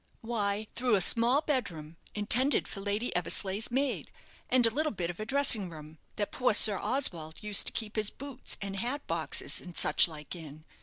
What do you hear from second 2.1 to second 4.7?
intended for Lady Eversleigh's maid; and